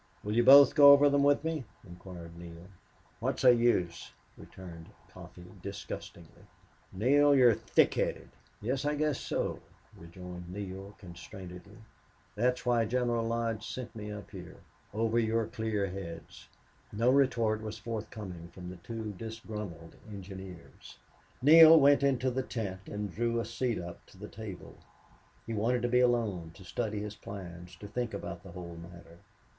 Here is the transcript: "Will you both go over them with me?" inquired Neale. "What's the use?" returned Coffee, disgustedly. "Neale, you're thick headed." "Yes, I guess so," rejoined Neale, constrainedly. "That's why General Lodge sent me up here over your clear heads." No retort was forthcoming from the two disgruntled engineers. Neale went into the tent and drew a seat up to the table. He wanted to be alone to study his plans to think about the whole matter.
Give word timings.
"Will 0.23 0.35
you 0.35 0.43
both 0.43 0.73
go 0.73 0.93
over 0.93 1.11
them 1.11 1.21
with 1.21 1.43
me?" 1.43 1.63
inquired 1.85 2.35
Neale. 2.35 2.67
"What's 3.19 3.43
the 3.43 3.53
use?" 3.53 4.11
returned 4.35 4.87
Coffee, 5.11 5.45
disgustedly. 5.61 6.43
"Neale, 6.91 7.35
you're 7.35 7.53
thick 7.53 7.93
headed." 7.93 8.29
"Yes, 8.63 8.83
I 8.83 8.95
guess 8.95 9.19
so," 9.19 9.59
rejoined 9.95 10.49
Neale, 10.49 10.95
constrainedly. 10.97 11.77
"That's 12.33 12.65
why 12.65 12.83
General 12.85 13.27
Lodge 13.27 13.63
sent 13.63 13.95
me 13.95 14.11
up 14.11 14.31
here 14.31 14.57
over 14.91 15.19
your 15.19 15.45
clear 15.45 15.85
heads." 15.85 16.49
No 16.91 17.11
retort 17.11 17.61
was 17.61 17.77
forthcoming 17.77 18.47
from 18.47 18.69
the 18.71 18.77
two 18.77 19.13
disgruntled 19.19 19.95
engineers. 20.09 20.97
Neale 21.43 21.79
went 21.79 22.01
into 22.01 22.31
the 22.31 22.41
tent 22.41 22.87
and 22.89 23.13
drew 23.13 23.39
a 23.39 23.45
seat 23.45 23.77
up 23.77 24.03
to 24.07 24.17
the 24.17 24.27
table. 24.27 24.77
He 25.45 25.53
wanted 25.53 25.83
to 25.83 25.89
be 25.89 25.99
alone 25.99 26.53
to 26.55 26.63
study 26.63 27.01
his 27.03 27.13
plans 27.15 27.75
to 27.75 27.87
think 27.87 28.15
about 28.15 28.41
the 28.41 28.53
whole 28.53 28.77
matter. 28.77 29.19